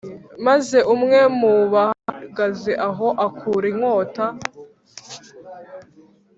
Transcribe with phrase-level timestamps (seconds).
[0.45, 4.25] Maze umwe mu bahagaze aho akura inkota